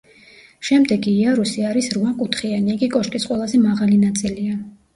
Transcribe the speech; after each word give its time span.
შემდეგი 0.69 1.13
იარუსი 1.25 1.67
არის 1.73 1.91
რვა 1.99 2.15
კუთხიანი, 2.23 2.73
იგი 2.79 2.91
კოშკის 2.97 3.31
ყველაზე 3.31 3.63
მაღალი 3.69 4.05
ნაწილია. 4.09 4.61